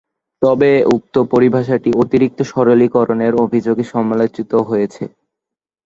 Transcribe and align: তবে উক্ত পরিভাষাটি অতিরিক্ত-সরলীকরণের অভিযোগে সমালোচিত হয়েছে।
তবে 0.41 0.71
উক্ত 0.95 1.15
পরিভাষাটি 1.31 1.89
অতিরিক্ত-সরলীকরণের 2.03 3.33
অভিযোগে 3.43 3.83
সমালোচিত 3.93 4.51
হয়েছে। 4.69 5.03